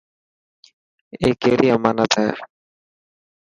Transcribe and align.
اي 1.19 1.27
ڪيري 1.41 1.67
امانت 1.75 2.11
هي. 2.21 2.29